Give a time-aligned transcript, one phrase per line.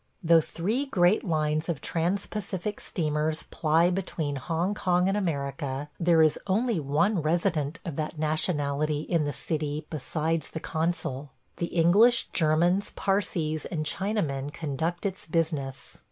[0.23, 6.23] Though three great lines of trans Pacific steamers ply between Hong Kong and America, there
[6.23, 11.29] is only one resident of that nationality in the city besides the consul.
[11.57, 15.99] The English, Germans, Parsees, and Chinamen conduct its business.